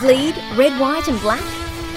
[0.00, 1.42] Bleed, red, white, and black?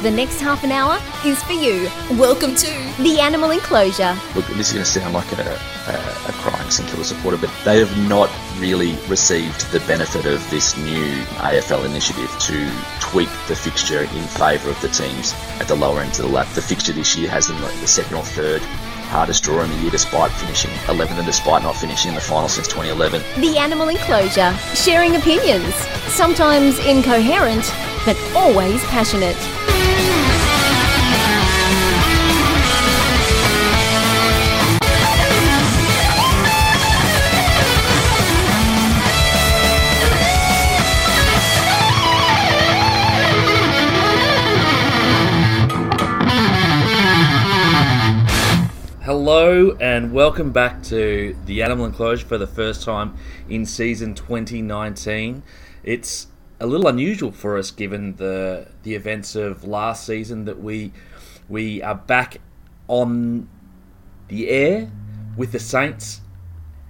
[0.02, 1.88] The next half an hour is for you.
[2.18, 4.18] Welcome to the Animal Enclosure.
[4.34, 7.52] Look, this is going to sound like a, a, a crying St Kilda supporter, but
[7.64, 13.56] they have not really received the benefit of this new AFL initiative to tweak the
[13.56, 16.48] fixture in favour of the teams at the lower end of the lap.
[16.56, 18.64] The fixture this year has them like the second or third
[19.12, 22.48] hardest draw in the year despite finishing 11th and despite not finishing in the final
[22.48, 23.22] since 2011.
[23.42, 25.76] The Animal Enclosure, sharing opinions,
[26.08, 27.66] sometimes incoherent,
[28.06, 29.36] but always passionate.
[49.04, 53.16] Hello and welcome back to the Animal Enclosure for the first time
[53.48, 55.44] in season 2019.
[55.84, 56.28] It's
[56.62, 60.94] a little unusual for us given the the events of last season that we
[61.50, 62.38] we are back
[62.88, 63.50] on
[64.28, 64.90] the air
[65.36, 66.22] with the Saints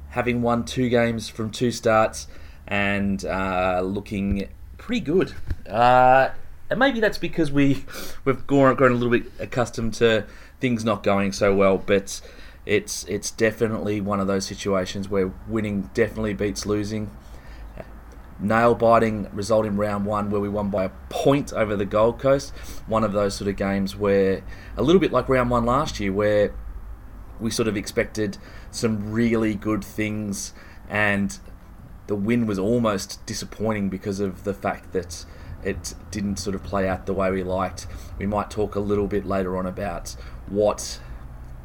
[0.09, 2.27] having won two games from two starts
[2.67, 5.33] and uh, looking pretty good.
[5.67, 6.29] Uh,
[6.69, 7.85] and maybe that's because we
[8.25, 10.25] we've grown, grown a little bit accustomed to
[10.59, 12.21] things not going so well, but
[12.65, 17.09] it's it's definitely one of those situations where winning definitely beats losing.
[18.41, 22.19] Nail biting result in round one where we won by a point over the Gold
[22.19, 22.51] Coast.
[22.87, 24.43] One of those sort of games where
[24.75, 26.53] a little bit like round one last year, where
[27.39, 28.37] we sort of expected
[28.71, 30.53] some really good things,
[30.89, 31.37] and
[32.07, 35.25] the win was almost disappointing because of the fact that
[35.63, 37.87] it didn't sort of play out the way we liked.
[38.17, 40.15] We might talk a little bit later on about
[40.47, 40.99] what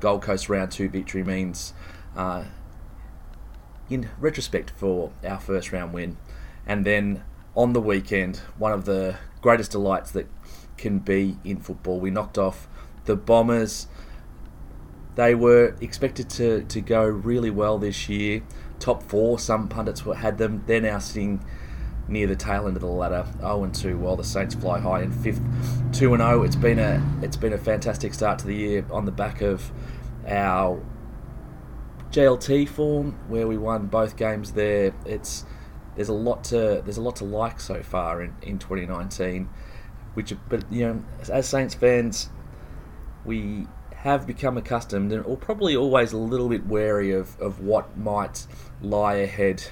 [0.00, 1.72] Gold Coast round two victory means
[2.14, 2.44] uh,
[3.88, 6.18] in retrospect for our first round win.
[6.66, 7.22] And then
[7.54, 10.26] on the weekend, one of the greatest delights that
[10.76, 12.68] can be in football, we knocked off
[13.04, 13.86] the Bombers.
[15.14, 18.42] They were expected to, to go really well this year.
[18.78, 20.62] Top four, some pundits had them.
[20.66, 21.42] They're now sitting
[22.08, 25.02] near the tail end of the ladder, 0 and 2, while the Saints fly high
[25.02, 25.40] in fifth,
[25.92, 26.42] 2 and 0.
[26.42, 29.72] It's been a it's been a fantastic start to the year on the back of
[30.26, 30.84] our
[32.10, 34.92] JLT form, where we won both games there.
[35.04, 35.44] It's
[35.96, 39.48] there's a lot to there's a lot to like so far in, in 2019,
[40.14, 42.30] which but you know as Saints fans,
[43.24, 47.96] we have become accustomed and or probably always a little bit wary of, of what
[47.98, 48.46] might
[48.80, 49.64] lie ahead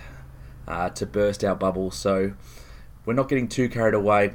[0.66, 1.90] uh, to burst our bubble.
[1.90, 2.32] So
[3.04, 4.34] we're not getting too carried away.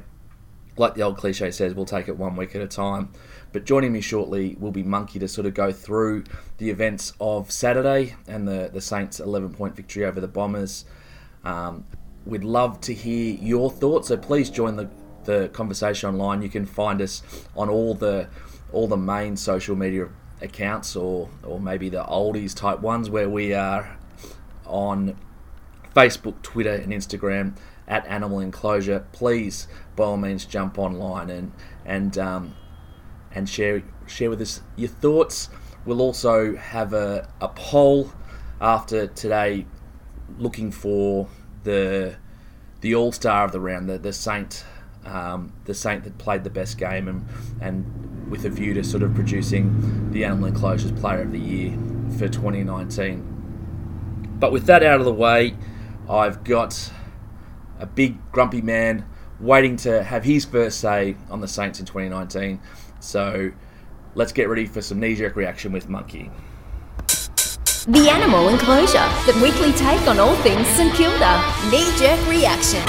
[0.76, 3.12] Like the old cliche says, we'll take it one week at a time.
[3.52, 6.24] But joining me shortly will be Monkey to sort of go through
[6.58, 10.84] the events of Saturday and the, the Saints' 11 point victory over the Bombers.
[11.44, 11.84] Um,
[12.26, 14.90] we'd love to hear your thoughts, so please join the,
[15.24, 16.42] the conversation online.
[16.42, 17.22] You can find us
[17.56, 18.28] on all the
[18.72, 20.08] all the main social media
[20.40, 23.98] accounts or or maybe the oldies type ones where we are
[24.66, 25.16] on
[25.94, 27.56] Facebook, Twitter, and Instagram
[27.88, 29.04] at Animal Enclosure.
[29.12, 31.52] Please, by all means, jump online and
[31.84, 32.54] and um,
[33.32, 35.50] and share share with us your thoughts.
[35.84, 38.12] We'll also have a, a poll
[38.60, 39.66] after today,
[40.38, 41.28] looking for
[41.64, 42.16] the
[42.80, 44.64] the All Star of the round, the the Saint,
[45.04, 47.26] um, the Saint that played the best game, and
[47.60, 51.76] and with a view to sort of producing the Animal Enclosures Player of the Year
[52.16, 54.36] for 2019.
[54.38, 55.56] But with that out of the way,
[56.08, 56.92] I've got
[57.78, 59.04] a big grumpy man
[59.40, 62.60] waiting to have his first say on the Saints in 2019.
[63.00, 63.52] So
[64.14, 66.30] let's get ready for some knee jerk reaction with Monkey.
[67.86, 71.42] The Animal Enclosure, the weekly take on all things St Kilda.
[71.70, 72.82] Knee jerk reaction.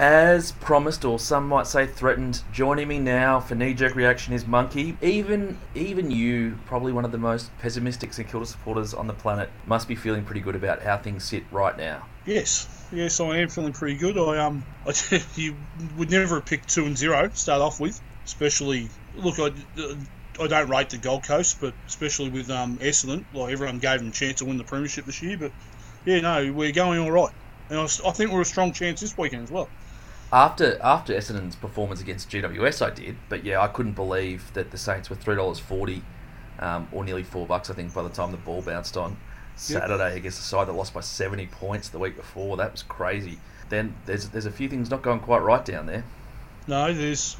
[0.00, 4.48] As promised, or some might say threatened, joining me now for knee jerk reaction is
[4.48, 4.96] Monkey.
[5.00, 9.48] Even even you, probably one of the most pessimistic St Kilda supporters on the planet,
[9.66, 12.04] must be feeling pretty good about how things sit right now.
[12.26, 14.18] Yes, yes, I am feeling pretty good.
[14.18, 14.92] I um, I,
[15.36, 15.54] you
[15.96, 19.38] would never have picked two and zero to start off with, especially look.
[19.38, 19.52] I,
[20.40, 24.08] I don't rate the Gold Coast, but especially with um, Essendon, like everyone gave them
[24.08, 25.36] a chance to win the premiership this year.
[25.36, 25.52] But
[26.04, 27.32] yeah, no, we're going all right,
[27.68, 29.68] and I, I think we're a strong chance this weekend as well.
[30.32, 34.78] After after Essendon's performance against GWS, I did, but yeah, I couldn't believe that the
[34.78, 36.02] Saints were three dollars forty,
[36.58, 37.68] um, or nearly four bucks.
[37.68, 39.18] I think by the time the ball bounced on
[39.56, 40.16] Saturday yep.
[40.16, 43.38] against the side that lost by seventy points the week before, that was crazy.
[43.68, 46.04] Then there's there's a few things not going quite right down there.
[46.66, 47.36] No, there's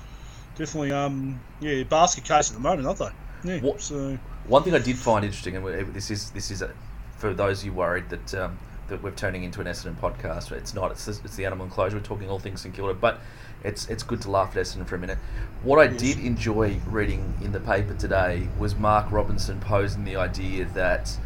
[0.56, 3.54] definitely um yeah basket case at the moment, aren't they?
[3.54, 3.60] Yeah.
[3.60, 6.70] What, so one thing I did find interesting, and this is this is a,
[7.16, 8.58] for those of you worried that um,
[8.88, 10.52] that we're turning into an Essendon podcast.
[10.52, 10.90] It's not.
[10.90, 11.96] It's, it's the animal enclosure.
[11.96, 13.20] We're talking all things St Kilda, but
[13.64, 15.18] it's it's good to laugh at Essendon for a minute.
[15.62, 20.64] What I did enjoy reading in the paper today was Mark Robinson posing the idea
[20.74, 21.16] that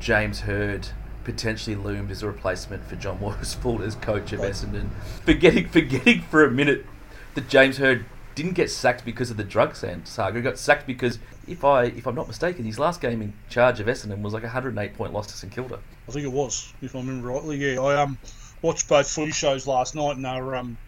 [0.00, 0.88] James Hird
[1.24, 4.88] potentially loomed as a replacement for John Worsfold as coach of Essendon.
[5.24, 6.86] Forgetting forgetting for a minute
[7.34, 8.04] that James Hird
[8.42, 10.36] didn't get sacked because of the drug saga.
[10.38, 13.80] He got sacked because, if I if I'm not mistaken, his last game in charge
[13.80, 15.78] of Essendon was like a 108 point loss to St Kilda.
[16.08, 17.56] I think it was, if I remember rightly.
[17.56, 18.18] Yeah, I um
[18.62, 20.78] watched both footy shows last night, and they were um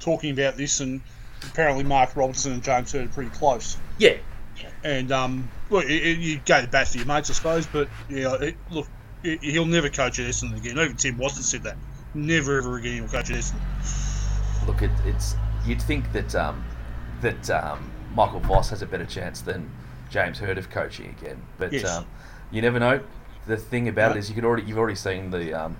[0.00, 1.02] talking about this, and
[1.42, 3.76] apparently Mark Robinson and James Hird are pretty close.
[3.98, 4.16] Yeah,
[4.82, 8.56] And um, it, you go to bat for your mates, I suppose, but yeah, it,
[8.70, 8.88] look,
[9.22, 10.78] it, he'll never coach at Essendon again.
[10.78, 11.76] Even Tim Watson said that.
[12.14, 14.66] Never ever again he'll coach at Essendon.
[14.66, 15.36] look, it, it's
[15.66, 16.64] you'd think that um,
[17.24, 19.70] that um, Michael Voss has a better chance than
[20.10, 21.84] James Hird of coaching again, but Yes.
[21.86, 22.06] um,
[22.52, 23.00] you never know.
[23.46, 24.16] The thing about No.
[24.16, 25.76] it is, you could already you've already seen the um,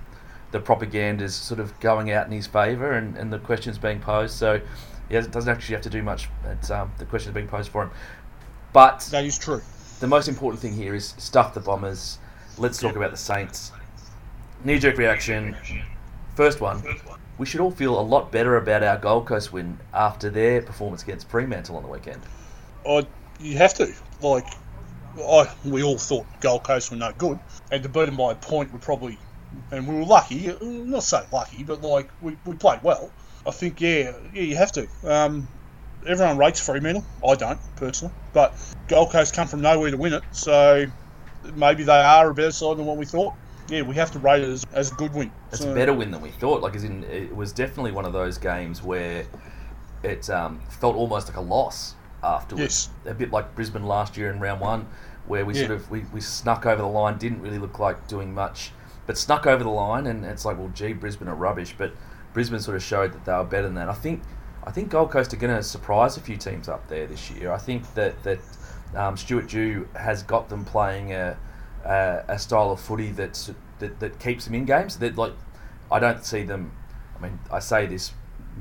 [0.51, 4.35] the propaganda's sort of going out in his favour, and, and the questions being posed.
[4.35, 4.61] So
[5.09, 6.29] he has, doesn't actually have to do much.
[6.45, 7.91] It's, um, the questions being posed for him,
[8.73, 9.61] but That is true.
[9.99, 12.19] the most important thing here is stuff the Bombers.
[12.57, 13.71] Let's talk about the Saints.
[14.63, 15.55] Knee jerk reaction.
[16.35, 16.81] First one.
[17.37, 21.03] We should all feel a lot better about our Gold Coast win after their performance
[21.03, 22.21] against Fremantle on the weekend.
[22.87, 23.05] I,
[23.39, 23.93] you have to.
[24.21, 24.47] Like,
[25.17, 27.39] I, we all thought Gold Coast were no good,
[27.71, 29.17] and to beat them by a point would probably,
[29.71, 30.55] and we were lucky.
[30.61, 33.11] Not so lucky, but like we, we played well.
[33.45, 34.87] I think yeah, yeah, you have to.
[35.03, 35.47] Um,
[36.07, 37.05] everyone rates Fremantle.
[37.27, 38.55] I don't personally, but
[38.87, 40.85] Gold Coast come from nowhere to win it, so
[41.55, 43.33] maybe they are a better side than what we thought.
[43.67, 45.31] Yeah, we have to rate it as, as a good win.
[45.51, 46.61] It's So- a better win than we thought.
[46.61, 49.25] Like, as in, it was definitely one of those games where
[50.03, 52.89] it um, felt almost like a loss afterwards.
[53.05, 53.11] Yes.
[53.11, 54.87] A bit like Brisbane last year in round one,
[55.27, 55.67] where we Yeah.
[55.67, 58.71] sort of we, we snuck over the line, didn't really look like doing much,
[59.07, 61.91] but snuck over the line, and it's like, well, gee, Brisbane are rubbish, but
[62.33, 63.89] Brisbane sort of showed that they were better than that.
[63.89, 64.21] I think
[64.67, 67.51] I think Gold Coast are going to surprise a few teams up there this year.
[67.51, 68.39] I think that that
[68.95, 71.37] um, Stuart Dew has got them playing a,
[71.85, 74.97] a, a style of footy that's, that that keeps them in games.
[74.97, 75.33] That like
[75.91, 76.71] I don't see them.
[77.17, 78.11] I mean, I say this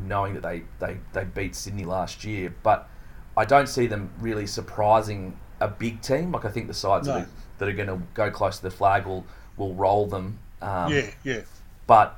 [0.07, 2.89] knowing that they, they, they beat Sydney last year, but
[3.37, 6.33] I don't see them really surprising a big team.
[6.33, 7.15] Like I think the sides No.
[7.15, 7.29] that, are,
[7.59, 9.25] that are going to go close to the flag will
[9.57, 10.39] will roll them.
[10.63, 11.41] Um, Yeah, yeah.
[11.87, 12.17] but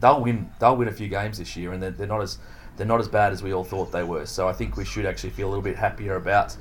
[0.00, 0.50] they'll win.
[0.60, 2.38] They'll win a few games this year, and they're, they're not as
[2.76, 4.26] they're not as bad as we all thought they were.
[4.26, 6.56] So I think we should actually feel a little bit happier about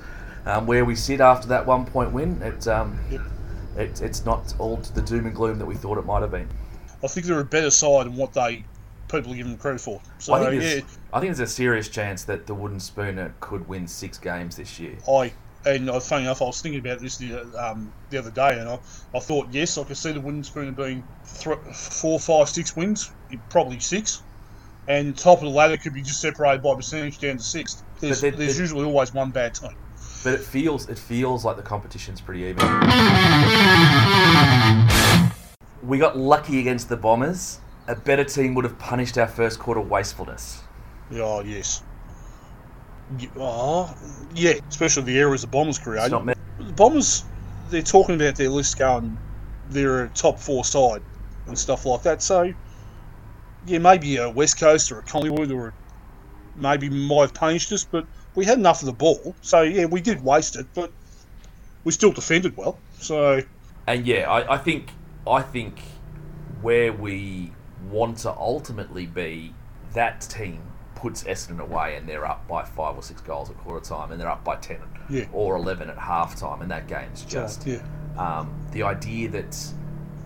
[0.45, 2.41] um, where we sit after that one point win.
[2.41, 3.21] It, um, Yep.
[3.77, 6.47] It it's not all the doom and gloom that we thought it might have been.
[7.03, 8.63] I think they're a better side than what they
[9.09, 10.01] people are giving them credit for.
[10.17, 10.83] So I think yeah, there's,
[11.13, 14.79] I think there's a serious chance that the Wooden Spooner could win six games this
[14.79, 14.97] year.
[15.07, 15.33] I
[15.65, 18.69] and uh, funny enough, I was thinking about this the, um, the other day, and
[18.69, 18.79] I,
[19.13, 21.03] I thought yes, I could see the wooden Spooner being
[21.39, 23.11] th- four, five, six wins,
[23.49, 24.21] probably six,
[24.87, 27.83] and top of the ladder could be just separated by percentage down to sixth.
[27.99, 29.75] There's, there's usually always one bad team.
[30.25, 32.65] But it feels it feels like the competition's pretty even.
[35.83, 37.59] We got lucky against the Bombers.
[37.87, 40.63] A better team would have punished our first quarter wastefulness.
[41.13, 41.83] Oh yes.
[43.37, 43.95] Oh
[44.33, 46.19] yeah, especially the areas the Bombers created.
[46.25, 46.33] Me.
[46.57, 47.23] the Bombers,
[47.69, 49.15] they're talking about their list going,
[49.69, 51.03] they're a top four side
[51.45, 52.23] and stuff like that.
[52.23, 52.51] So,
[53.67, 55.75] yeah, maybe a West Coast or a Collingwood or
[56.55, 59.35] maybe might have punished us, but we had enough of the ball.
[59.41, 60.91] So, yeah, we did waste it, but
[61.83, 62.77] we still defended well.
[62.99, 63.41] So,
[63.87, 64.89] And yeah, I, I think
[65.27, 65.79] I think
[66.61, 67.51] where we
[67.89, 69.53] want to ultimately be,
[69.93, 70.61] that team
[70.95, 74.19] puts Essendon away and they're up by five or six goals at quarter time and
[74.19, 74.77] they're up by ten
[75.09, 75.25] Yeah.
[75.33, 77.81] or eleven at half time and that game's just yeah.
[78.17, 79.55] um, the idea that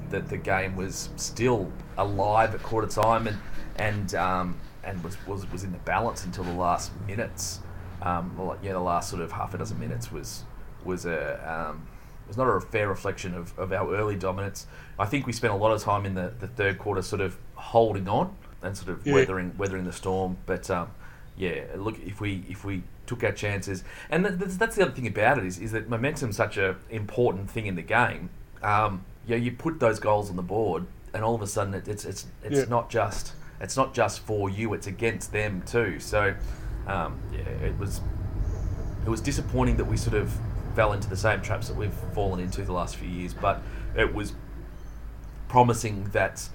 [0.09, 3.37] that the game was still alive at quarter time and
[3.75, 7.59] and um, and was, was was in the balance until the last minutes.
[8.01, 10.43] Um, well, yeah, the last sort of half a dozen minutes was
[10.85, 11.85] was a um,
[12.27, 14.67] was not a fair reflection of, of our early dominance.
[14.97, 17.37] I think we spent a lot of time in the, the third quarter sort of
[17.55, 19.15] holding on and sort of Yeah.
[19.15, 20.37] weathering weathering the storm.
[20.45, 20.89] But um,
[21.37, 24.91] yeah, look if we if we took our chances, and that, that's, that's the other
[24.91, 28.29] thing about it is is that momentum's such a important thing in the game.
[28.63, 31.87] Um, yeah, you put those goals on the board, and all of a sudden it,
[31.87, 32.65] it's it's it's Yeah.
[32.69, 35.99] not just it's not just for you; it's against them too.
[35.99, 36.35] So
[36.89, 38.01] um, yeah, it was
[39.05, 40.31] it was disappointing that we sort of
[40.75, 43.61] fell into the same traps that we've fallen into the last few years, but
[43.95, 44.33] it was
[45.47, 46.47] promising that,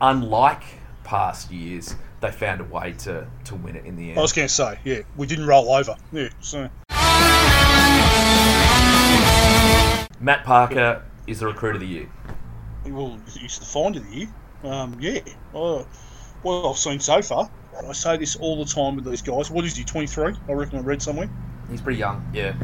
[0.00, 0.62] unlike
[1.04, 4.18] past years, they found a way to, to win it in the end.
[4.18, 5.96] I was going to say, yeah, we didn't roll over.
[6.12, 6.68] Yeah, so,
[10.20, 12.08] Matt Parker is the recruit of the year.
[12.86, 14.28] well, he's the find of the year.
[14.62, 15.20] Um, yeah,
[15.54, 15.82] uh,
[16.42, 17.50] what I've seen so far,
[17.88, 19.50] I say this all the time with these guys.
[19.50, 20.34] What is he, 23?
[20.48, 21.28] I reckon I read somewhere.
[21.68, 22.22] He's pretty young.
[22.32, 22.54] Yeah.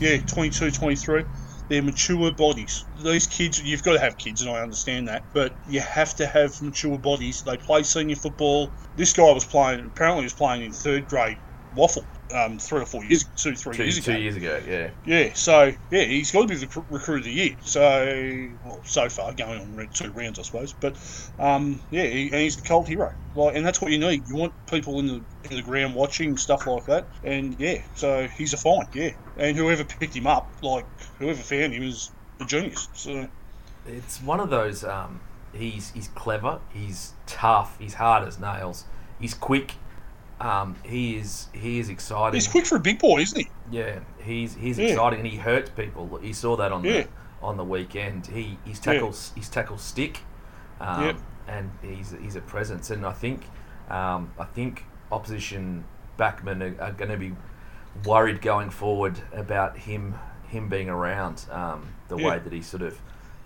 [0.00, 1.24] Yeah, 22, 23.
[1.68, 2.84] They're mature bodies.
[3.04, 6.26] These kids, you've got to have kids, and I understand that, but you have to
[6.26, 7.42] have mature bodies.
[7.42, 8.72] They play senior football.
[8.96, 11.36] This guy was playing, apparently, he was playing in third grade
[11.76, 12.04] WAFL
[12.34, 14.12] um, three or four years, two, three Two, years ago.
[14.12, 14.60] two years ago.
[14.66, 14.90] Yeah.
[15.06, 17.56] Yeah, so yeah, he's got to be the recruit of the year.
[17.62, 20.72] So well, so far going on two rounds, I suppose.
[20.72, 20.96] But
[21.38, 23.12] um, yeah, he, and he's the cult hero.
[23.34, 24.28] Like, and that's what you need.
[24.28, 27.06] You want people in the in the ground watching stuff like that.
[27.24, 28.88] And yeah, so he's a find.
[28.94, 30.86] Yeah, and whoever picked him up, like
[31.18, 32.88] whoever found him, is a genius.
[32.94, 33.28] So
[33.86, 34.84] It's one of those.
[34.84, 35.20] Um,
[35.54, 36.60] he's he's clever.
[36.72, 37.78] He's tough.
[37.78, 38.84] He's hard as nails.
[39.20, 39.74] He's quick.
[40.40, 42.34] Um, he is he is exciting.
[42.34, 43.48] he's quick for a big boy, isn't he?
[43.70, 44.88] Yeah, he's he's Yeah.
[44.88, 46.18] exciting and he hurts people.
[46.22, 47.02] You saw that on Yeah.
[47.02, 47.08] the
[47.42, 48.26] on the weekend.
[48.28, 50.20] He his tackles his tackles stick,
[50.80, 51.16] um, Yep.
[51.48, 52.90] and he's he's a presence.
[52.90, 53.44] And I think
[53.90, 55.84] um, I think opposition
[56.18, 57.34] backmen are, are going to be
[58.04, 60.14] worried going forward about him
[60.46, 61.44] him being around.
[61.50, 62.28] Um, the Yeah.
[62.28, 62.98] way that he sort of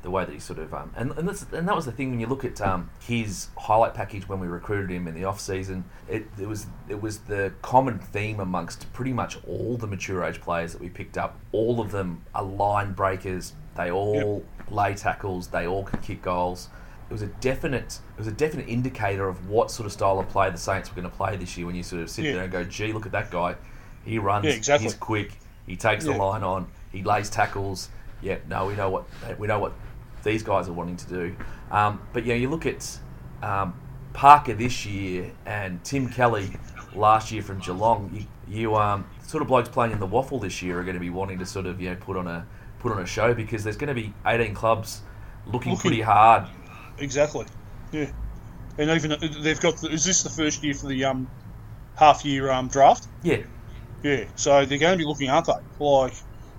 [0.02, 2.10] the way that he sort of um, and and, that's, and that was the thing
[2.10, 5.40] when you look at um, his highlight package when we recruited him in the off
[5.40, 5.84] season.
[6.08, 10.40] It, it was it was the common theme amongst pretty much all the mature age
[10.40, 11.38] players that we picked up.
[11.52, 13.52] All of them are line breakers.
[13.76, 15.48] They all lay tackles.
[15.48, 16.68] They all can kick goals.
[17.08, 20.28] It was a definite it was a definite indicator of what sort of style of
[20.28, 21.66] play the Saints were going to play this year.
[21.66, 22.32] When you sort of sit Yeah.
[22.34, 23.54] there and go, "Gee, look at that guy.
[24.04, 24.46] He runs.
[24.46, 24.84] Yeah, exactly.
[24.86, 25.38] He's quick.
[25.66, 26.66] He takes the line on.
[26.90, 27.88] He lays tackles.
[28.20, 29.04] Yeah, no, we know what
[29.38, 29.72] we know what
[30.22, 31.36] these guys are wanting to do.
[31.70, 32.98] Um, but yeah, you look at
[33.42, 33.74] um,
[34.12, 36.50] Parker this year and Tim Kelly
[36.94, 38.10] last year from Geelong.
[38.14, 41.00] You, you um, sort of blokes playing in the WAFL this year are going to
[41.00, 42.46] be wanting to sort of you know put on a
[42.78, 45.02] put on a show because there's going to be 18 clubs
[45.46, 46.46] looking, Looking- pretty hard.
[46.98, 47.46] Exactly.
[47.92, 48.10] Yeah.
[48.78, 49.76] And even they've got.
[49.78, 51.28] The, is this the first year for the um
[51.96, 53.06] half year um draft?
[53.22, 53.42] Yeah,
[54.02, 55.52] Yeah, so they're going to be looking, aren't they?
[55.78, 56.14] Like,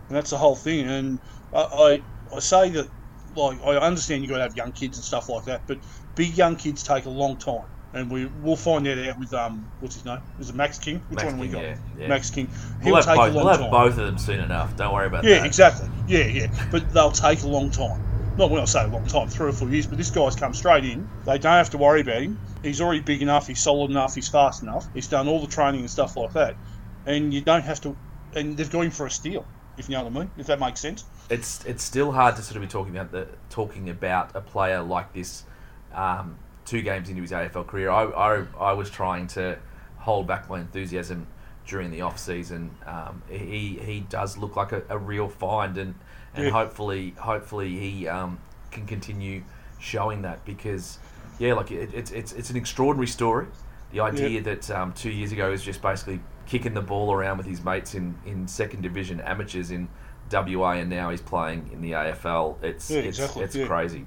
[0.07, 0.87] and that's the whole thing.
[0.87, 1.19] And
[1.53, 2.01] I, I,
[2.35, 2.87] I say that,
[3.35, 5.77] like, I understand you've got to have young kids and stuff like that, but
[6.15, 7.65] big young kids take a long time.
[7.93, 10.19] And we, we'll find that out with, um, what's his name?
[10.39, 10.97] Is it Max King?
[11.09, 11.63] Which Max one we King, got?
[11.63, 12.07] yeah, yeah.
[12.07, 12.49] Max King.
[12.81, 13.35] He'll we'll take both, a long time.
[13.35, 13.69] we'll have time.
[13.71, 14.75] both of them soon enough.
[14.75, 15.39] Don't worry about Yeah, that.
[15.41, 15.89] Yeah, exactly.
[16.07, 16.67] Yeah, yeah.
[16.71, 18.01] But they'll take a long time.
[18.35, 20.55] Not when I say a long time, three or four years, but this guy's come
[20.55, 21.07] straight in.
[21.27, 22.39] They don't have to worry about him.
[22.63, 24.87] He's already big enough, he's solid enough, he's fast enough.
[24.95, 26.55] He's done all the training and stuff like that.
[27.05, 27.95] And you don't have to.
[28.35, 29.45] And they've got him for a steal,
[29.77, 31.05] if you know what I mean, if that makes sense.
[31.29, 34.81] it's it's still hard to sort of be talking about the talking about a player
[34.81, 35.43] like this
[35.93, 37.89] um, two games into his AFL career.
[37.89, 39.57] I, I, I was trying to
[39.97, 41.27] hold back my enthusiasm
[41.67, 42.71] during the off season.
[42.85, 45.95] Um, he he does look like a, a real find, and
[46.35, 46.51] and Yeah.
[46.51, 48.39] hopefully hopefully he um,
[48.71, 49.43] can continue
[49.79, 50.97] showing that because
[51.39, 53.47] yeah, like it, it's it's it's an extraordinary story.
[53.91, 54.39] The idea Yeah.
[54.41, 56.19] that um, two years ago was just basically
[56.53, 59.89] kicking the ball around with his mates in, in second division amateurs in
[60.31, 62.63] WA, and now he's playing in the AFL.
[62.63, 63.65] It's Yeah, it's exactly, it's yeah.
[63.65, 64.05] crazy.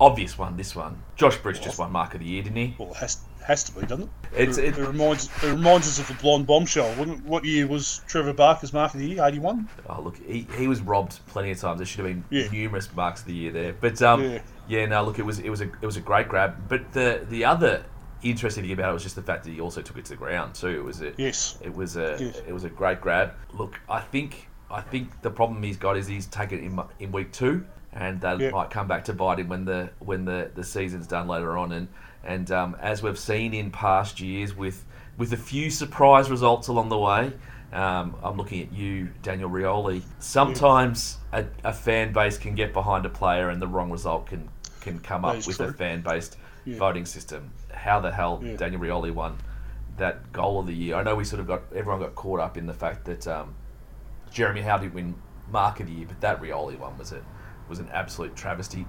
[0.00, 1.00] Obvious one, this one.
[1.14, 2.74] Josh Bruce just won Mark of the Year, didn't he?
[2.78, 4.10] Well, it has, has to be, doesn't it?
[4.36, 6.90] It's- it, it- it reminds it reminds us of the blonde bombshell.
[7.26, 9.24] What year was Trevor Barker's mark of the year?
[9.24, 9.68] 81?
[9.88, 11.78] Oh look, he, he was robbed plenty of times.
[11.78, 12.48] There should have been Yeah.
[12.50, 13.72] numerous marks of the year there.
[13.72, 14.40] But um, Yeah.
[14.66, 14.86] yeah.
[14.86, 16.56] no, look, it was it was a it was a great grab.
[16.68, 17.84] But the the other
[18.22, 20.16] interesting thing about it was just the fact that he also took it to the
[20.16, 20.68] ground too.
[20.68, 21.58] It was a Yes.
[21.62, 22.42] it was a Yes.
[22.46, 23.32] it was a great grab.
[23.54, 27.12] Look, I think I think the problem he's got is he's taken it in in
[27.12, 28.50] week two, and that Yeah.
[28.50, 31.72] might come back to bite him when the when the, the season's done later on.
[31.72, 31.88] And
[32.22, 34.84] and um, as we've seen in past years, with
[35.18, 37.32] with a few surprise results along the way.
[37.72, 40.02] Um, I'm looking at you, Daniel Rioli.
[40.18, 44.48] Sometimes a, a fan base can get behind a player, and the wrong result can
[44.80, 46.78] can come up with a fan based Yeah.
[46.78, 47.50] voting system.
[47.80, 48.56] How the hell Yeah.
[48.56, 49.38] Daniel Rioli won
[49.96, 50.96] that goal of the year?
[50.96, 53.54] I know we sort of got everyone got caught up in the fact that um,
[54.30, 55.14] Jeremy Howe did win
[55.50, 57.20] Mark of the Year, but that Rioli one was a
[57.68, 58.86] was an absolute travesty.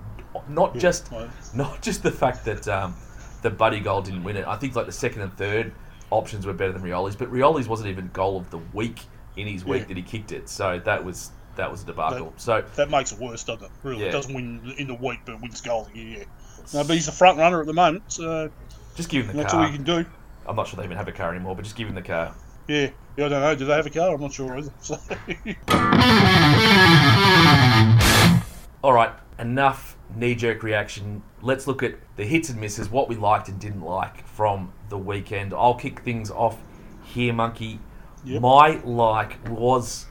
[0.47, 1.29] Not just right.
[1.53, 2.95] not just the fact that um,
[3.41, 4.45] the Buddy goal didn't win it.
[4.47, 5.73] I think like the second and third
[6.09, 8.99] options were better than Rioli's, but Rioli's wasn't even goal of the week
[9.37, 9.87] in his week Yeah.
[9.87, 10.49] that he kicked it.
[10.49, 12.31] So that was that was a debacle.
[12.31, 13.71] That- so That makes it worse, doesn't it?
[13.83, 14.07] Really, Yeah.
[14.09, 15.81] it doesn't win in the week, but wins goal.
[15.85, 16.25] of the year.
[16.73, 18.49] No, but he's the front runner at the moment, so
[18.95, 19.43] just give him the car.
[19.43, 20.05] that's all you can do.
[20.45, 22.33] I'm not sure they even have a car anymore, but just give him the car.
[22.67, 23.25] Yeah, yeah.
[23.25, 23.55] I don't know.
[23.55, 24.13] Do they have a car?
[24.13, 24.71] I'm not sure either.
[24.81, 24.95] So,
[28.83, 31.23] All right, enough knee jerk reaction.
[31.41, 34.97] Let's look at the hits and misses, what we liked and didn't like from the
[34.97, 35.53] weekend.
[35.53, 36.57] I'll kick things off
[37.03, 37.79] here, Monkey.
[38.23, 38.41] Yep.
[38.41, 40.05] My like was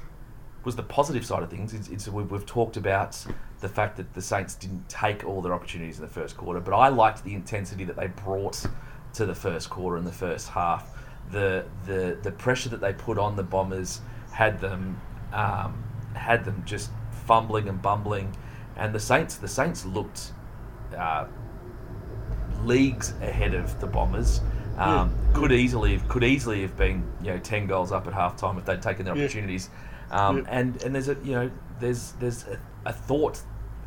[0.64, 1.72] was the positive side of things.
[1.72, 3.24] It's, it's we've, we've talked about
[3.60, 6.74] the fact that the Saints didn't take all their opportunities in the first quarter, but
[6.74, 8.64] I liked the intensity that they brought
[9.14, 10.96] to the first quarter and the first half.
[11.30, 14.00] The the the pressure that they put on the Bombers
[14.32, 15.00] had them
[15.32, 15.82] um,
[16.14, 16.90] had them just
[17.26, 18.34] fumbling and bumbling,
[18.76, 20.32] and the Saints the Saints looked
[20.96, 21.26] uh,
[22.64, 24.40] leagues ahead of the Bombers.
[24.78, 25.32] Um, Yeah.
[25.34, 28.64] Could easily have, could easily have been you know ten goals up at halftime if
[28.64, 29.24] they'd taken their Yeah.
[29.24, 29.70] opportunities.
[30.10, 30.42] Um, Yeah.
[30.48, 33.40] And and there's a you know there's there's a, a thought,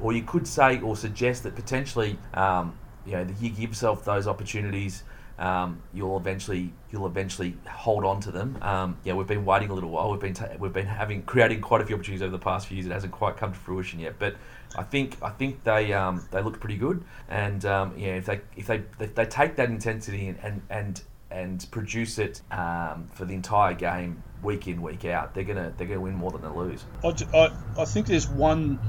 [0.03, 4.05] or you could say or suggest that potentially um, you know that you give yourself
[4.05, 5.03] those opportunities.
[5.39, 8.57] Um, you'll eventually you'll eventually hold on to them.
[8.61, 10.11] Um, yeah, we've been waiting a little while.
[10.11, 12.75] We've been ta- we've been having creating quite a few opportunities over the past few
[12.75, 12.85] years.
[12.85, 14.35] It hasn't quite come to fruition yet, but
[14.77, 17.03] I think I think they um, they look pretty good.
[17.29, 21.01] And um, yeah, if they if they if they take that intensity and and and,
[21.31, 25.87] and produce it um, for the entire game, week in week out, they're gonna they're
[25.87, 26.83] gonna win more than they lose.
[27.03, 28.79] I, I, I think there's one.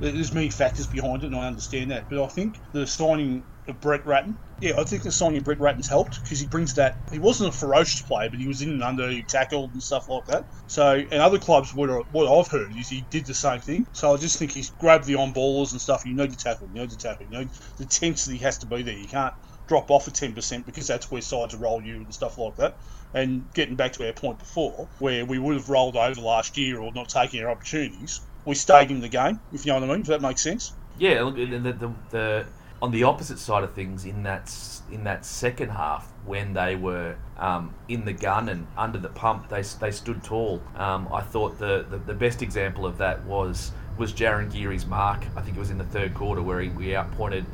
[0.00, 2.06] There's many factors behind it, and I understand that.
[2.08, 5.60] But I think the signing of Brett Ratten, yeah, I think the signing of Brett
[5.60, 6.96] Ratten's helped because he brings that.
[7.10, 10.04] He wasn't a ferocious player, but he was in and under, he tackled and stuff
[10.08, 10.46] like that.
[10.66, 13.86] So, and other clubs, what, I- what I've heard is he did the same thing.
[13.92, 16.04] So I just think he's grabbed the on ballers and stuff.
[16.04, 17.44] You need to tackle, you need to tackle, you know,
[17.78, 18.96] the intensity has to be there.
[18.96, 19.34] You can't
[19.68, 22.74] drop off at 10% because that's where sides roll you and stuff like that.
[23.14, 26.80] And getting back to our point before, where we would have rolled over last year
[26.80, 29.92] or not taking our opportunities, we stayed in the game, if you know what I
[29.92, 30.02] mean.
[30.02, 30.72] Does that makes sense?
[30.98, 32.46] Yeah, look, the, the, the
[32.80, 34.54] on the opposite side of things, in that
[34.90, 39.48] in that second half, when they were um, in the gun and under the pump,
[39.48, 40.62] they, they stood tall.
[40.76, 45.24] Um, I thought the, the, the best example of that was was Jarryn Geary's mark.
[45.36, 47.44] I think it was in the third quarter where he, we outpointed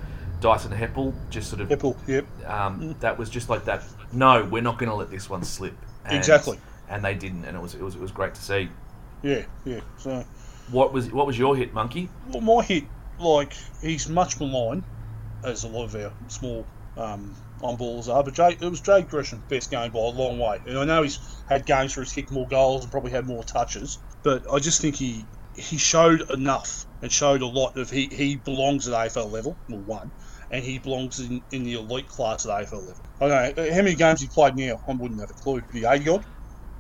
[0.41, 1.15] Dyson Heppel.
[1.31, 2.27] Just sort of Heppel, yep.
[2.47, 3.83] um, that was just like that.
[4.13, 5.75] No, we're not going to let this one slip.
[6.05, 6.59] And, Exactly.
[6.89, 8.69] And they didn't, and it was it was it was great to see.
[9.23, 9.81] Yeah, yeah.
[9.97, 10.23] So,
[10.71, 12.09] What was what was your hit, Monkey?
[12.27, 12.85] well, my hit,
[13.19, 14.85] like, he's much maligned,
[15.45, 16.67] as a lot of our small
[16.97, 20.39] um, on balls are, but Jay, it was Jade Gresham, best game by a long
[20.39, 20.59] way.
[20.67, 23.45] And I know he's had games where he's kicked more goals and probably had more
[23.45, 28.09] touches, but I just think he he showed enough and showed a lot of he,
[28.11, 30.11] he belongs at AFL level, well, one,
[30.51, 33.07] and he belongs in, in the elite class at AFL level.
[33.21, 34.79] I don't know how many games he played now.
[34.89, 35.63] I wouldn't have a clue.
[35.73, 36.25] The 80 odd.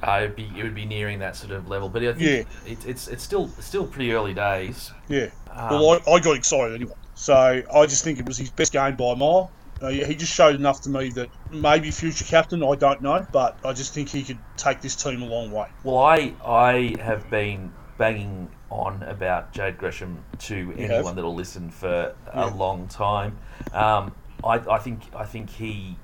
[0.03, 2.71] Uh, it'd be, it would be nearing that sort of level, but I think Yeah.
[2.71, 4.91] it's, it's it's still still pretty early days.
[5.09, 5.29] Yeah.
[5.51, 6.93] Um, well, I, I got excited anyway.
[7.15, 9.51] So I just think it was his best game by a mile.
[9.83, 13.27] Uh, yeah, he just showed enough to me that maybe future captain, I don't know,
[13.33, 15.69] but I just think he could take this team a long way.
[15.85, 21.15] Well, I I have been banging on about Jade Gresham to You anyone have?
[21.17, 22.45] that'll listen for a Yeah.
[22.55, 23.37] long time.
[23.73, 25.97] Um, I, I think I think he,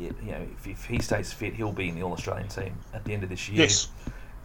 [0.00, 3.04] you know, if, if he stays fit, he'll be in the All Australian team at
[3.04, 3.62] the end of this year.
[3.62, 3.88] Yes.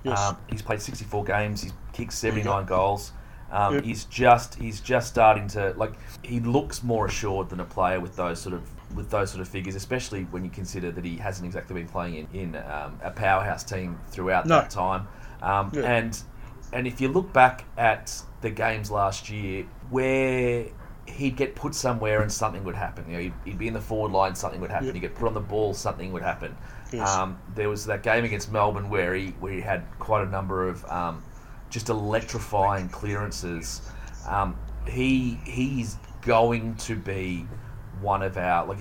[0.03, 0.19] Yes.
[0.19, 1.63] Um, he's played 64 games.
[1.63, 2.67] He's kicked 79 Yep.
[2.67, 3.11] goals.
[3.51, 3.83] Um, Yep.
[3.83, 5.93] He's just he's just starting to like.
[6.23, 8.61] He looks more assured than a player with those sort of
[8.95, 12.27] with those sort of figures, especially when you consider that he hasn't exactly been playing
[12.33, 14.59] in, in um, a powerhouse team throughout No.
[14.61, 15.07] that time.
[15.41, 15.81] Um, Yeah.
[15.83, 16.21] And
[16.73, 20.65] and if you look back at the games last year, where
[21.05, 23.05] he'd get put somewhere and something would happen.
[23.07, 24.87] You know, he'd, he'd be in the forward line, something would happen.
[24.87, 24.95] Yep.
[24.95, 26.55] He'd get put on the ball, something would happen.
[26.91, 27.07] Yes.
[27.09, 30.67] Um, there was that game against Melbourne where he where he had quite a number
[30.67, 31.23] of um,
[31.69, 33.81] just electrifying clearances.
[34.27, 37.45] Um, he he's going to be
[38.01, 38.77] one of our like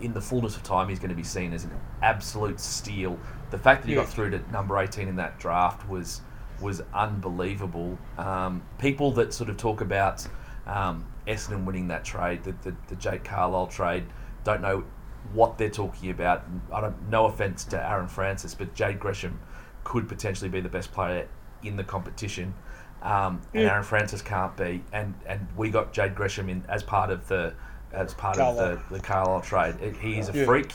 [0.00, 1.70] in the fullness of time he's going to be seen as an
[2.02, 3.18] absolute steal.
[3.50, 4.02] The fact that he Yeah.
[4.02, 6.22] got through to number eighteen in that draft was
[6.60, 7.98] was unbelievable.
[8.18, 10.26] Um, people that sort of talk about
[10.66, 14.04] um, Essendon winning that trade, the, the, the Jake Carlisle trade,
[14.44, 14.84] don't know
[15.32, 16.44] what they're talking about.
[16.72, 17.08] I don't.
[17.08, 19.38] No offense to Aaron Francis, but Jade Gresham
[19.84, 21.28] could potentially be the best player
[21.62, 22.54] in the competition,
[23.02, 23.70] um, and Yeah.
[23.70, 24.82] Aaron Francis can't be.
[24.92, 27.54] And and we got Jade Gresham in as part of the
[27.92, 28.64] as part Carlisle.
[28.72, 29.74] of the the Carlisle trade.
[29.80, 30.44] It- He is a Yeah.
[30.44, 30.72] freak,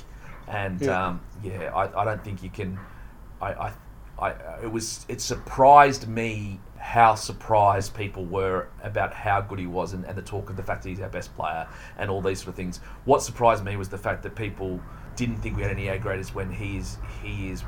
[0.48, 1.08] and Yeah.
[1.08, 2.80] um, yeah, I, I don't think you can.
[3.42, 3.72] I, I
[4.20, 4.30] I
[4.64, 10.06] it was it surprised me how surprised people were about how good he was and,
[10.06, 12.48] and the talk of the fact that he's our best player and all these sort
[12.48, 12.78] of things.
[13.04, 14.80] What surprised me was the fact that people
[15.18, 17.62] didn't think we had any A graders when he's he is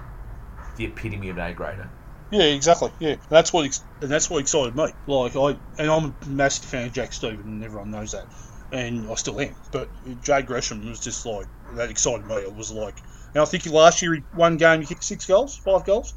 [0.77, 1.89] the epitome of an A grader.
[2.32, 2.93] Yeah, exactly.
[2.99, 3.65] Yeah, that's what
[4.01, 4.93] and that's what excited me.
[5.05, 8.25] Like I and I'm a massive fan of Jack Steven, and everyone knows that,
[8.71, 9.53] and I still am.
[9.73, 9.89] But
[10.23, 12.36] Jay Gresham was just like that excited me.
[12.36, 12.95] It was like,
[13.34, 16.13] and I think last year he one game he kicked six goals, five goals.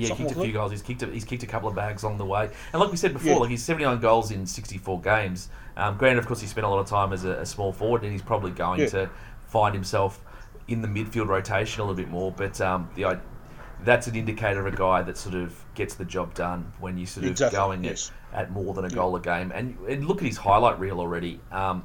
[0.00, 0.70] Yeah, he kicked a few goals.
[0.72, 2.50] He's kicked a, he's kicked a couple of bags along the way.
[2.72, 3.38] And like we said before, Yeah.
[3.38, 5.48] like he's 79 goals in 64 games.
[5.76, 8.02] Um, granted, of course, he spent a lot of time as a, a small forward,
[8.02, 8.86] and he's probably going Yeah.
[8.88, 9.10] to
[9.48, 10.20] find himself
[10.68, 12.30] in the midfield rotation a little bit more.
[12.32, 13.18] But um, the i-
[13.82, 17.04] that's an indicator of a guy that sort of gets the job done when you
[17.06, 18.10] sort of Exactly, going yes.
[18.32, 19.52] at, at more than a goal a game.
[19.54, 21.40] And, and look at his highlight reel already.
[21.52, 21.84] Um,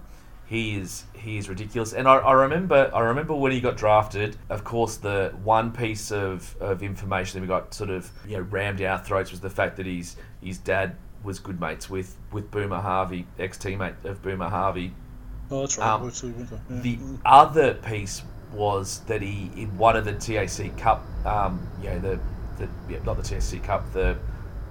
[0.49, 1.93] he is he is ridiculous.
[1.93, 4.35] And I, I remember I remember when he got drafted.
[4.49, 8.43] Of course, the one piece of, of information that we got sort of you know
[8.43, 12.15] rammed down our throats was the fact that his his dad was good mates with
[12.31, 14.93] with Boomer Harvey, ex teammate of Boomer Harvey,
[15.51, 15.87] Oh, that's right.
[15.89, 16.59] Um, We're two winter.
[16.69, 16.79] Yeah.
[16.81, 21.99] the other piece was that he in one of the TAC Cup, um, you know,
[21.99, 22.19] the,
[22.57, 24.17] the yeah, not the TAC Cup, the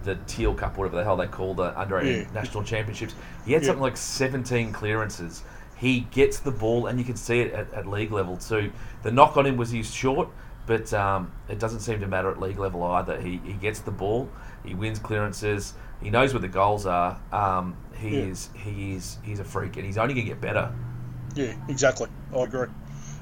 [0.04, 2.26] the Teal Cup, whatever the hell they call the under 18 Yeah.
[2.32, 3.14] national championships.
[3.44, 5.42] He had something like 17 clearances.
[5.78, 8.72] He gets the ball, and you can see it at, at league level too.
[9.02, 10.28] The knock on him was he's short,
[10.66, 13.20] but um, it doesn't seem to matter at league level either.
[13.20, 14.28] He, he gets the ball,
[14.64, 17.20] he wins clearances, he knows where the goals are.
[17.32, 18.24] Um, he Yeah.
[18.26, 20.72] is he is he's a freak, and he's only going to get better.
[21.34, 22.08] Yeah, exactly.
[22.34, 22.68] I agree.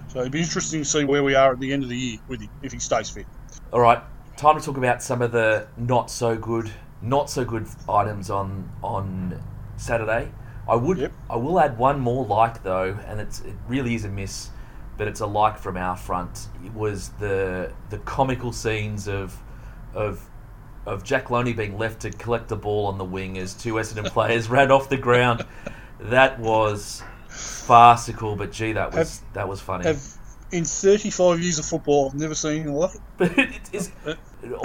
[0.09, 2.19] So it'd be interesting to see where we are at the end of the year
[2.29, 3.27] with him if he stays fit.
[3.73, 4.01] All right,
[4.37, 6.71] time to talk about some of the not so good,
[7.03, 9.43] not so good items on on
[9.77, 10.31] Saturday.
[10.69, 11.13] I would, Yep.
[11.31, 14.51] I will add one more like though, and it's it really is a miss,
[14.97, 16.49] but it's a like from our front.
[16.65, 19.37] It was the the comical scenes of
[19.95, 20.29] of
[20.87, 24.07] of Jack Lonie being left to collect the ball on the wing as two Essendon
[24.13, 25.45] players ran off the ground.
[26.01, 29.85] That was farcical, but gee, that was that was funny.
[29.85, 30.03] Have
[30.53, 33.01] in 35 years of football, I've never seen anything like it.
[33.19, 34.15] But it is, uh,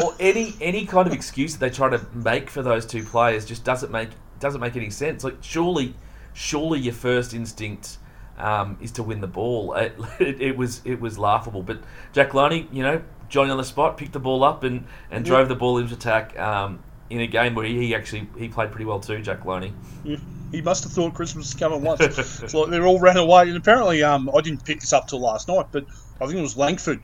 [0.04, 3.46] or any any kind of excuse that they try to make for those two players
[3.46, 4.10] just doesn't make
[4.42, 5.24] doesn't make any sense.
[5.24, 5.94] Like surely,
[6.34, 7.98] surely your first instinct
[8.38, 9.76] um, is to win the ball.
[9.82, 11.62] It, it, it was it was laughable.
[11.64, 11.80] But
[12.12, 15.48] Jack Lonie, you know, Johnny on the spot, picked the ball up and, and drove
[15.48, 19.00] the ball into attack um, in a game where he actually he played pretty well
[19.00, 19.22] too.
[19.22, 19.74] Jack Lonie.
[20.04, 20.18] Yeah.
[20.52, 22.02] He must have thought Christmas was coming once.
[22.02, 25.22] it's like they all ran away, and apparently, um, I didn't pick this up till
[25.22, 25.86] last night, but
[26.20, 27.00] I think it was Langford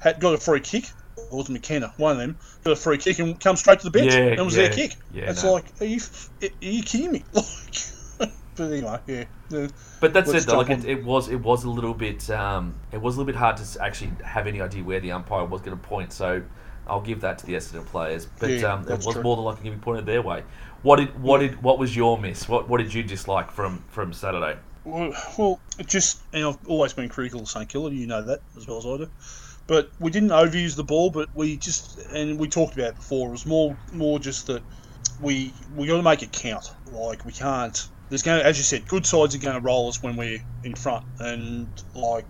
[0.00, 0.84] had got a free kick,
[1.16, 2.38] or it was McKenna, one of them
[2.72, 4.12] a free kick and come straight to the bench.
[4.12, 4.96] Yeah, and it was yeah, their kick.
[5.12, 5.54] yeah, it's no.
[5.54, 6.00] like, are you,
[6.42, 7.24] are you kidding me?
[8.18, 9.24] Like, but anyway, yeah.
[10.00, 13.00] But that said, though, like it, it was it was a little bit um, it
[13.00, 15.76] was a little bit hard to actually have any idea where the umpire was going
[15.76, 16.12] to point.
[16.12, 16.42] So
[16.86, 18.26] I'll give that to the Essendon players.
[18.38, 19.22] But Yeah, um, it was true.
[19.22, 20.42] more than likely going to be pointed their way.
[20.82, 22.48] What did what did what was your miss?
[22.48, 24.58] What what did you dislike from from Saturday?
[24.84, 27.94] Well, well, it just and I've always been critical of St Kilda.
[27.94, 29.10] You know that as well as I do.
[29.66, 31.10] But we didn't overuse the ball.
[31.10, 33.28] But we just and we talked about it before.
[33.28, 34.62] It was more more just that
[35.20, 36.72] we we got to make it count.
[36.92, 37.88] Like we can't.
[38.08, 40.40] There's going to, as you said, good sides are going to roll us when we're
[40.62, 42.24] in front, and like,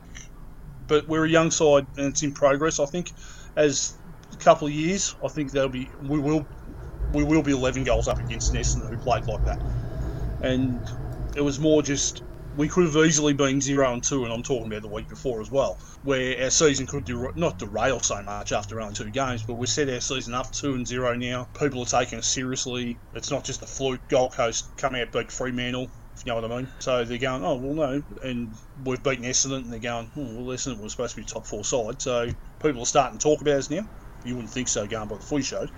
[0.88, 2.81] but we're a young side and it's in progress.
[2.81, 3.12] I think
[3.57, 3.94] as
[4.33, 6.46] a couple of years, I think there'll be we will
[7.12, 9.61] we will be 11 goals up against Essendon who played like that,
[10.40, 10.81] and
[11.37, 12.22] it was more just
[12.57, 15.40] we could have easily been zero and two, and I'm talking about the week before
[15.40, 19.45] as well, where our season could der- not derail so much after only two games,
[19.47, 21.47] but we set our season up two and zero now.
[21.59, 22.99] People are taking us seriously.
[23.12, 24.01] It's not just a fluke.
[24.09, 25.85] Gold Coast come out beat Fremantle.
[26.16, 26.69] If you know what I mean.
[26.81, 30.57] So they're going, oh well, no, and we've beaten Essendon, and they're going, oh, well,
[30.57, 32.01] Essendon was supposed to be top four side.
[32.01, 32.29] So
[32.62, 33.83] people are starting to talk about us now.
[34.25, 35.69] You wouldn't think so, going by the footy shows,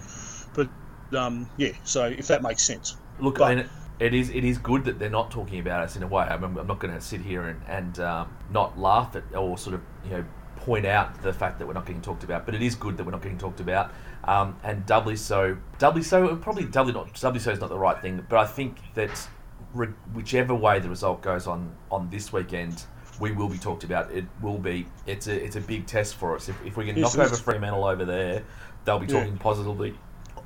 [0.55, 0.69] but
[1.17, 1.73] um, yeah.
[1.85, 4.99] So if that makes sense, Look, But- I mean, it is it is good that
[4.99, 6.25] they're not talking about us in a way.
[6.25, 9.59] I mean, I'm not going to sit here and, and um, not laugh at or
[9.59, 10.25] sort of you know
[10.57, 12.45] point out the fact that we're not getting talked about.
[12.45, 13.93] But it is good that we're not getting talked about,
[14.25, 15.57] um, and doubly so.
[15.79, 16.37] Doubly so.
[16.37, 17.13] Probably doubly not.
[17.21, 18.25] Doubly so is not the right thing.
[18.29, 19.29] But I think that
[19.75, 22.85] re- whichever way the result goes on on this weekend.
[23.21, 24.13] We will be talked about.
[24.13, 24.87] It will be.
[25.05, 26.49] It's a it's a big test for us.
[26.49, 27.35] If, if we can knock over.
[27.35, 28.45] Fremantle over there,
[28.85, 29.19] they'll be Yeah.
[29.25, 29.99] talking positively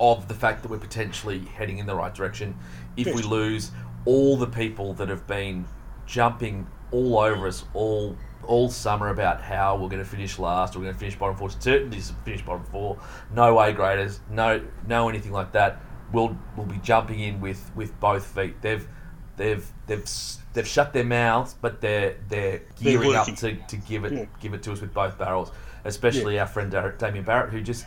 [0.03, 2.59] of the fact that we're potentially heading in the right direction.
[2.97, 3.71] If we lose,
[4.05, 5.65] all the people that have been
[6.07, 10.81] jumping all over us all all summer about how we're going to finish last, or
[10.81, 12.99] we're going to finish bottom four, certainly finish bottom four,
[13.33, 15.81] no A graders, no no anything like that.
[16.13, 18.61] We'll we'll be jumping in with, with both feet.
[18.61, 18.87] They've
[19.37, 20.05] they've they've
[20.53, 24.25] they've shut their mouths, but they're they're They're gearing up to, to give it Yeah.
[24.41, 25.53] give it to us with both barrels.
[25.85, 27.87] Especially our friend Damien Barrett, who just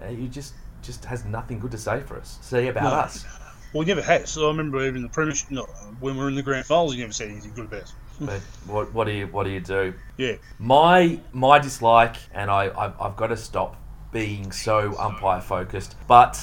[0.00, 2.38] uh, who just just has nothing good to say for us.
[2.40, 2.88] Say about No.
[2.90, 3.24] us.
[3.72, 4.30] Well, he never has.
[4.30, 5.64] So I remember even the premiership, no,
[6.00, 7.92] when we were in the grand finals, he never said anything good about us.
[8.20, 9.94] But what what do you what do you do?
[10.16, 13.76] Yeah, My my dislike, and I I've, I've got to stop
[14.10, 15.94] being so umpire focused.
[16.08, 16.40] But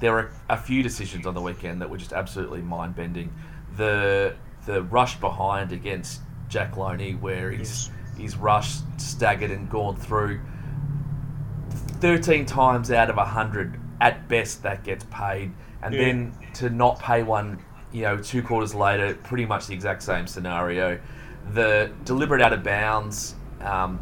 [0.00, 3.34] there are a few decisions on the weekend that were just absolutely mind bending.
[3.76, 10.40] The the rush behind against Jack Lonie, where he's he's rushed, staggered, and gone through.
[12.00, 16.00] 13 times out of 100 at best that gets paid and Yeah.
[16.04, 17.58] then to not pay one
[17.92, 20.98] you know two quarters later pretty much the exact same scenario
[21.52, 23.98] the deliberate out of bounds um,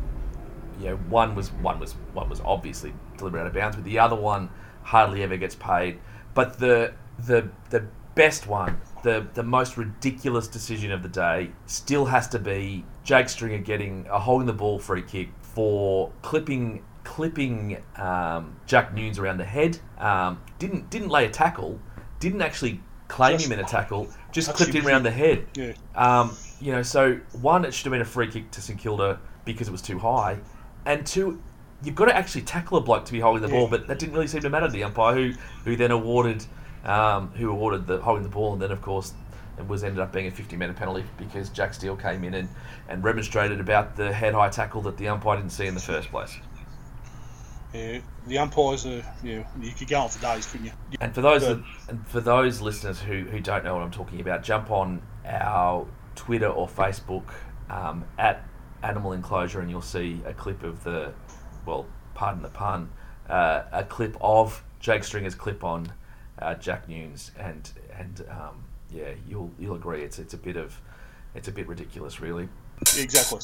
[0.81, 3.99] you know one was one was one was obviously deliberate out of bounds, but the
[3.99, 4.49] other one
[4.83, 5.99] hardly ever gets paid.
[6.35, 6.93] But the
[7.27, 7.85] the the
[8.15, 13.29] best one, the the most ridiculous decision of the day, still has to be Jake
[13.29, 19.39] Stringer getting a holding the ball free kick for clipping clipping um, Jack Newnes around
[19.39, 19.79] the head.
[19.97, 21.81] Um, didn't didn't lay a tackle.
[22.21, 24.09] Didn't actually claim Just him in a tackle.
[24.31, 25.47] Just clipped him around the head.
[25.55, 25.73] Yeah.
[25.97, 29.19] Um, you know, so one, it should have been a free kick to St Kilda
[29.47, 30.39] because it was too high,
[30.85, 31.41] and two,
[31.83, 34.13] you've got to actually tackle a bloke to be holding the ball, but that didn't
[34.13, 35.33] really seem to matter to the umpire, who
[35.65, 36.45] who then awarded
[36.85, 39.15] um, who awarded the holding the ball, and then of course
[39.59, 42.49] it was ended up being a 50 metre penalty because Jack Steele came in and,
[42.89, 46.11] and remonstrated about the head high tackle that the umpire didn't see in the first
[46.11, 46.37] place.
[47.73, 49.03] Yeah, the umpires are.
[49.23, 50.73] Yeah, you could go on for days, couldn't you?
[51.01, 54.43] And for those and for those listeners who, who don't know what I'm talking about,
[54.43, 57.25] jump on our Twitter or Facebook
[57.69, 58.45] um, at
[58.83, 61.13] Animal Enclosure, and you'll see a clip of the,
[61.67, 62.91] well, pardon the pun,
[63.29, 65.93] uh, a clip of Jake Stringer's clip on
[66.39, 70.81] uh, Jack Newnes, and and um, yeah, you'll you'll agree it's it's a bit of
[71.35, 72.49] it's a bit ridiculous, really.
[72.97, 73.41] Yeah, exactly.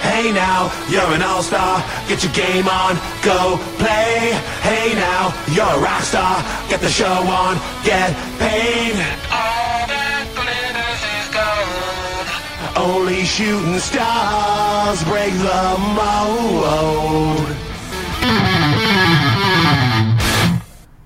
[0.00, 1.82] Hey now, you're an all-star.
[2.08, 4.32] Get your game on, go play.
[4.60, 6.42] Hey now, you're a rock star.
[6.68, 8.94] Get the show on, get paid.
[9.30, 12.86] All that glitters is gold.
[12.86, 17.48] Only shooting stars break the mold.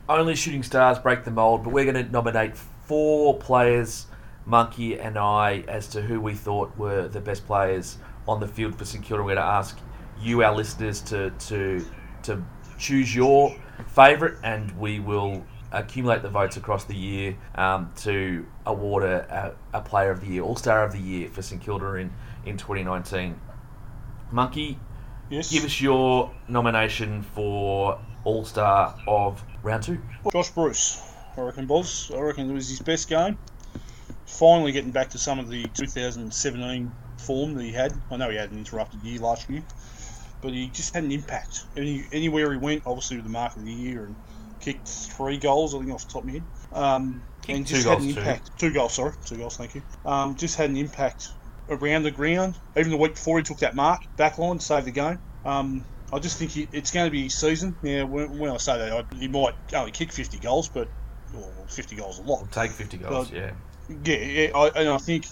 [0.08, 4.06] Only shooting stars break the mold, but we're going to nominate four players,
[4.52, 8.76] Monkey and I, as to who we thought were the best players on the field
[8.76, 9.22] for St Kilda.
[9.22, 9.78] We're going to ask
[10.20, 11.84] you, our listeners, to to
[12.22, 12.42] to
[12.78, 13.54] choose your
[13.88, 19.78] favourite, and we will accumulate the votes across the year um, to award a, a,
[19.78, 22.11] a Player of the Year, All Star of the Year for St Kilda in
[22.46, 23.38] in 2019.
[24.32, 24.78] Monkey,
[25.30, 25.50] Yes.
[25.52, 29.98] give us your nomination for All Star of round two.
[30.32, 31.02] Josh Bruce,
[31.37, 32.11] I reckon, Boz.
[32.14, 33.37] I reckon it was his best game.
[34.28, 37.92] Finally getting back to some of the 2017 form that he had.
[38.10, 39.62] I know he had an interrupted year last year,
[40.42, 41.64] but he just had an impact.
[41.76, 44.16] Any, anywhere he went, obviously with the mark of the year, and
[44.60, 46.44] kicked three goals, I think, off the top of my head.
[46.72, 48.20] Um, and two just had an too.
[48.20, 48.50] impact.
[48.58, 49.12] Two goals, sorry.
[49.24, 49.82] Two goals, thank you.
[50.04, 51.28] Um, just had an impact
[51.68, 52.56] around the ground.
[52.76, 55.18] Even the week before he took that mark, back line, saved the game.
[55.44, 57.76] Um, I just think he, it's going to be his season.
[57.82, 60.88] Yeah, when, when I say that, I, he might only kick 50 goals, but
[61.32, 62.50] well, 50 goals a lot.
[62.52, 63.50] Take 50 goals, Well, yeah.
[64.05, 65.27] Yeah, yeah I, and I think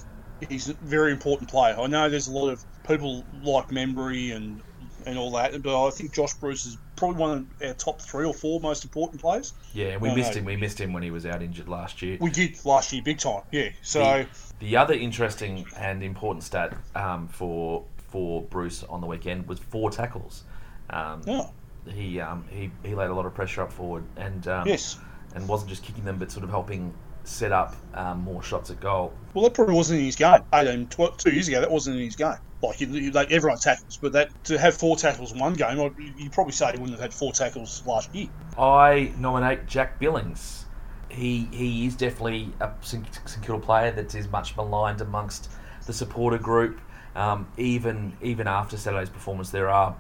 [0.49, 1.77] he's a very important player.
[1.79, 4.63] I know there's a lot of people like Membrey and
[5.07, 8.27] and all that, but I think Josh Bruce is probably one of our top three
[8.27, 9.53] or four most important players.
[9.73, 10.41] Yeah, we No, missed no.
[10.41, 10.45] him.
[10.47, 12.19] We missed him when he was out injured last year.
[12.21, 13.43] We did last year, big time.
[13.53, 14.27] Yeah, so the,
[14.67, 19.91] the other interesting and important stat um, for for Bruce on the weekend was four
[19.91, 20.43] tackles.
[20.91, 21.47] Um, yeah,
[21.89, 24.99] He um, he he laid a lot of pressure up forward and um, yes.
[25.37, 26.93] and wasn't just kicking them, but sort of helping
[27.27, 29.13] set up um, more shots at goal.
[29.35, 30.41] Well, that probably wasn't in his game.
[30.53, 32.37] 18, 12, two years ago, that wasn't in his game.
[32.63, 35.95] Like, you, you, like everyone tackles, but that to have four tackles in one game,
[36.17, 38.29] you probably say he wouldn't have had four tackles last year.
[38.59, 40.65] I nominate Jack Billings.
[41.11, 45.51] He he is definitely a St St Kilda player that is much maligned amongst
[45.87, 46.81] the supporter group.
[47.15, 49.95] Um, even even after Saturday's performance, there are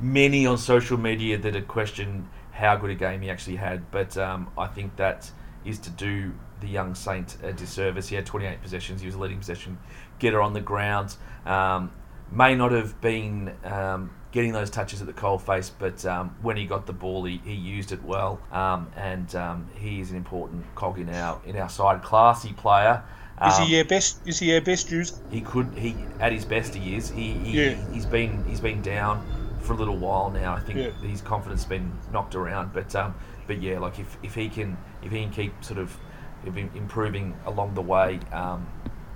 [0.00, 3.90] many on social media that had questioned how good a game he actually had.
[3.90, 5.30] But um, I think that
[5.64, 8.08] is to do the young Saint a disservice.
[8.08, 9.00] He had 28 possessions.
[9.00, 9.78] He was a leading possession
[10.18, 11.16] getter on the ground.
[11.46, 11.92] Um,
[12.30, 16.56] may not have been um, getting those touches at the coal face, but um, when
[16.56, 18.40] he got the ball, he, he used it well.
[18.52, 22.02] Um, and um, he is an important cog in our in our side.
[22.02, 23.02] Classy player.
[23.46, 24.20] Is Um, he our best?
[24.26, 25.14] Is he our best user?
[25.30, 27.74] he could he at his best he is he, he Yeah.
[27.92, 29.24] he's been he's been down
[29.60, 30.90] for a little while now I think Yeah.
[31.06, 33.14] his confidence has been knocked around but um
[33.46, 35.96] but yeah like if, if he can if he can keep sort of
[36.44, 38.66] improving along the way um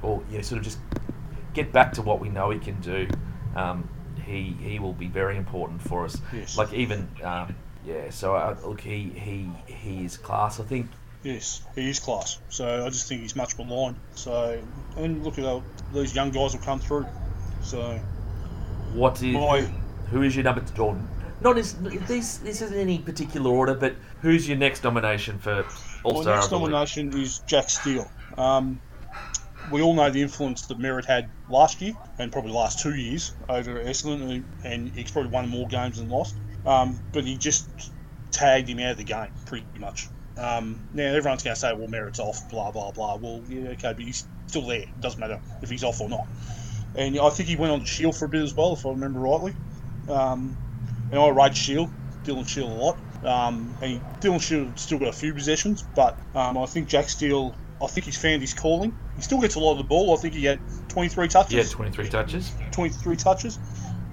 [0.03, 0.79] or yeah sort of just
[1.55, 3.07] get back to what we know he can do
[3.57, 3.89] um
[4.25, 6.57] he he will be very important for us Yes.
[6.59, 7.55] like even um
[7.85, 10.89] yeah so uh, look he he he is class I think
[11.25, 12.41] Yes, he is class.
[12.49, 13.95] So I just think he's much maligned.
[14.17, 14.61] So
[14.97, 15.63] and look at how
[15.95, 17.07] these young guys will come through.
[17.63, 17.97] So
[18.93, 19.61] what is my
[20.11, 20.65] Who is your number?
[20.81, 20.99] Or
[21.41, 22.39] not as this.
[22.39, 25.65] This isn't any particular order, but who's your next nomination for
[26.05, 26.37] All My Star?
[26.37, 28.11] next nomination is Jack Steele.
[28.37, 28.81] Um,
[29.71, 32.95] we all know the influence that Merrett had last year and probably the last two
[32.95, 36.35] years over Essendon, and- and he's probably won more games than lost.
[36.67, 37.69] Um, but he just
[38.31, 40.09] tagged him out of the game pretty much.
[40.37, 43.17] Um, now everyone's going to say, "Well, Merrett's off," blah blah blah.
[43.17, 44.81] Well, yeah, okay, but he's still there.
[44.81, 46.27] It doesn't matter if he's off or not.
[46.95, 49.21] And I think he went on Shiel for a bit as well, if I remember
[49.21, 49.55] rightly.
[50.09, 50.57] Um,
[51.11, 51.91] and I rate Shiel.
[52.25, 52.99] Dylan Shiel a lot.
[53.25, 57.87] Um, and Dylan still got a few possessions, but um, I think Jack Steele, I
[57.87, 58.97] think he's found his calling.
[59.17, 60.13] He still gets a lot of the ball.
[60.13, 60.59] I think he had
[60.89, 61.55] 23 touches.
[61.55, 62.53] Yeah, 23 touches.
[62.73, 63.59] 23 touches.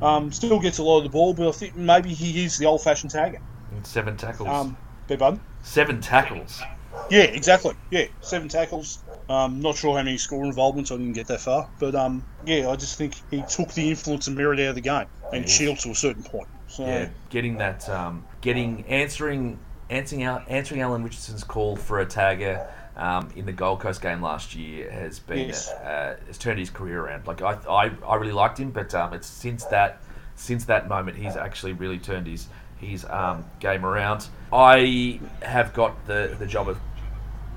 [0.02, 2.66] Um, still gets a lot of the ball, but I think maybe he is the
[2.66, 3.42] old-fashioned tagger.
[3.72, 4.50] And seven tackles.
[4.50, 5.42] Um, beg pardon?
[5.62, 6.62] seven tackles.
[7.10, 7.74] Yeah, exactly.
[7.92, 9.00] Yeah, seven tackles.
[9.30, 10.92] Um, not sure how many score involvements.
[10.92, 14.28] I didn't get that far, but um, yeah, I just think he took the influence
[14.28, 16.48] and Merrett out of the game and Shiel to a certain point.
[16.70, 22.66] So Yeah, getting that, um, getting answering, answering, answering Alan Richardson's call for a tagger
[22.96, 25.70] um, in the Gold Coast game last year has been Yes.
[25.72, 27.26] uh, has turned his career around.
[27.28, 30.02] Like I, I, I really liked him, but um, it's since that
[30.36, 34.28] since that moment he's actually really turned his his um, game around.
[34.54, 36.78] I have got the the job of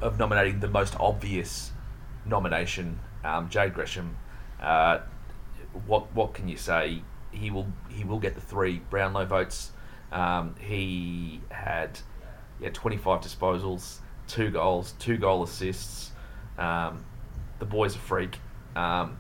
[0.01, 1.71] of nominating the most obvious
[2.25, 4.17] nomination, um, Jade Gresham.
[4.61, 5.01] Uh,
[5.87, 7.03] what what can you say?
[7.33, 9.73] He will he will get the three Brownlow votes.
[10.11, 11.99] Um, he had
[12.61, 16.13] yeah 25 disposals, two goals, two goal assists.
[16.59, 17.05] Um,
[17.59, 18.39] the boy's a freak.
[18.77, 19.19] Um,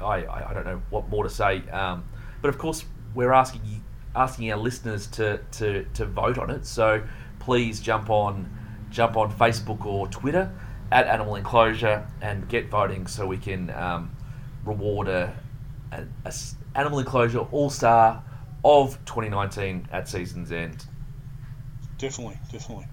[0.00, 1.68] I, I I don't know what more to say.
[1.70, 2.04] Um,
[2.42, 3.82] but of course we're asking
[4.14, 6.66] asking our listeners to, to, to vote on it.
[6.66, 7.02] So
[7.38, 8.56] please jump on
[8.90, 10.52] jump on Facebook or Twitter
[10.90, 14.10] at Animal Enclosure and get voting so we can um,
[14.64, 15.32] reward a,
[15.92, 18.22] a- a s- Animal Enclosure All Star
[18.64, 20.84] of 2019 at season's end.
[21.98, 22.86] definitely, definitely.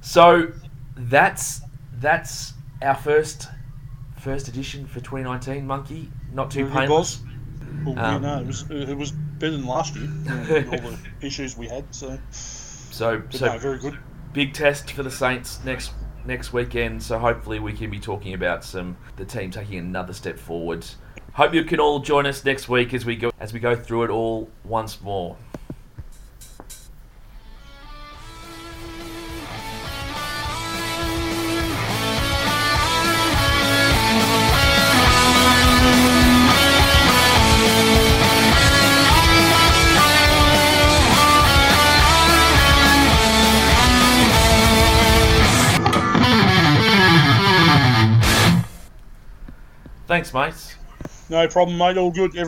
[0.00, 0.48] So
[0.96, 1.62] that's
[2.00, 3.48] that's our first
[4.18, 5.66] first edition for 2019.
[5.66, 7.20] Monkey, not too It painless.
[7.20, 7.22] was.
[7.84, 10.08] Well, yeah, Um, no, it was it was better than last year.
[10.72, 13.98] all the issues we had, so, So so no, very good.
[14.32, 15.92] big test for the Saints next
[16.24, 17.02] next weekend.
[17.02, 20.86] So hopefully we can be talking about some the team taking another step forward.
[21.38, 24.02] Hope you can all join us next week as we go as we go through
[24.02, 25.36] it all once more.
[50.08, 50.77] Thanks, mates.
[51.30, 51.98] No problem, mate.
[51.98, 52.36] All good.
[52.36, 52.46] Every